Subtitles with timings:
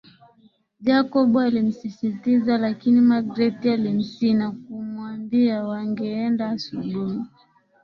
[0.79, 7.19] Jacob alimsisitiza lakini magreth alimsihi na kumambia wangeenda asubuhi